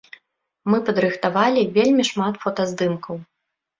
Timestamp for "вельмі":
1.77-2.03